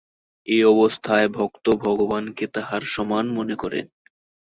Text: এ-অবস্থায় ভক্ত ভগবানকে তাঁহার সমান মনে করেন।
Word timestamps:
এ-অবস্থায় 0.47 1.27
ভক্ত 1.29 1.65
ভগবানকে 1.83 2.45
তাঁহার 2.47 2.83
সমান 2.93 3.25
মনে 3.29 3.55
করেন। 3.55 3.85